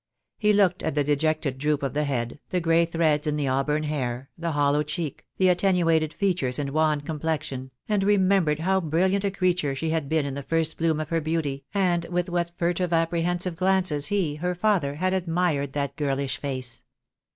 He 0.39 0.51
looked 0.51 0.81
at 0.81 0.95
the 0.95 1.03
dejected 1.03 1.59
droop 1.59 1.83
of 1.83 1.93
the 1.93 2.05
head, 2.05 2.39
the 2.49 2.59
grey 2.59 2.85
threads 2.85 3.27
in 3.27 3.35
the 3.35 3.47
auburn 3.47 3.83
hair, 3.83 4.31
the 4.35 4.53
hollow 4.53 4.81
cheek, 4.81 5.27
the 5.37 5.47
attenuated 5.47 6.11
features 6.11 6.57
and 6.57 6.71
wan 6.71 7.01
complexion, 7.01 7.69
and 7.87 8.01
remem 8.01 8.45
bered 8.45 8.57
how 8.61 8.81
brilliant 8.81 9.23
a 9.23 9.29
creature 9.29 9.75
she 9.75 9.91
had 9.91 10.09
been 10.09 10.25
in 10.25 10.33
the 10.33 10.41
first 10.41 10.79
bloom 10.79 10.99
of 10.99 11.09
her 11.09 11.21
beauty, 11.21 11.65
and 11.71 12.05
with 12.05 12.29
what 12.31 12.51
furtive 12.57 12.91
apprehensive 12.91 13.55
glances 13.55 14.07
he, 14.07 14.37
her 14.37 14.55
father, 14.55 14.95
had 14.95 15.13
admired 15.13 15.73
that 15.73 15.95
girlish 15.95 16.37
face. 16.39 16.81